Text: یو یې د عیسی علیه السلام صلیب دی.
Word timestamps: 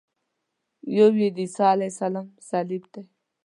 یو 0.97 1.09
یې 1.19 1.27
د 1.35 1.37
عیسی 1.45 1.63
علیه 1.73 1.89
السلام 1.93 2.27
صلیب 2.49 2.83
دی. 2.93 3.03